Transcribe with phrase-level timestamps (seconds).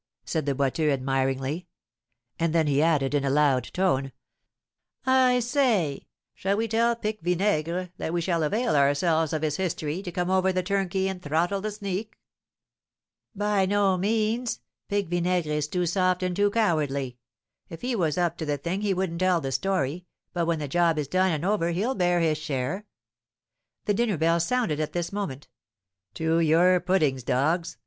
[0.25, 1.67] said the Boiteux, admiringly;
[2.39, 4.11] and then he added, in a loud tone,
[5.05, 10.01] "I say, shall we tell Pique Vinaigre that we shall avail ourselves of his history
[10.01, 12.17] to come over the turnkey and throttle the sneak?"
[13.35, 17.19] "By no means; Pique Vinaigre is too soft and too cowardly.
[17.69, 20.67] If he was up to the thing he wouldn't tell the story, but when the
[20.67, 22.87] job is done and over he'll bear his share."
[23.85, 25.47] The dinner bell sounded at this moment.
[26.15, 27.77] "To your puddings, dogs!"